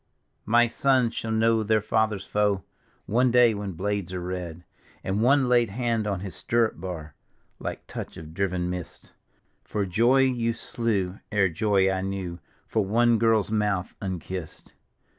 "My 0.55 0.65
sons 0.65 1.13
shall 1.13 1.29
know 1.29 1.61
their 1.61 1.79
father's 1.79 2.25
foe 2.25 2.63
One 3.05 3.29
day 3.29 3.53
when 3.53 3.73
blades 3.73 4.11
are 4.13 4.19
red." 4.19 4.63
And 5.03 5.21
one 5.21 5.47
laid 5.47 5.69
hand 5.69 6.07
on 6.07 6.21
his 6.21 6.33
stirrup 6.33 6.81
bar 6.81 7.13
Like 7.59 7.85
touch 7.85 8.15
0' 8.15 8.25
driven 8.33 8.67
mist," 8.67 9.11
For 9.63 9.85
joy 9.85 10.21
you 10.21 10.53
slew 10.53 11.19
ere 11.31 11.49
joy 11.49 11.91
I 11.91 12.01
knew, 12.01 12.39
For 12.65 12.83
one 12.83 13.19
girl's 13.19 13.51
mouth 13.51 13.93
unkissed. 14.01 14.73